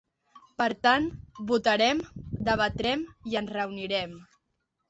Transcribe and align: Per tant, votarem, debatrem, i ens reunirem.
Per 0.61 0.67
tant, 0.85 1.05
votarem, 1.51 2.01
debatrem, 2.49 3.07
i 3.33 3.41
ens 3.43 3.55
reunirem. 3.59 4.21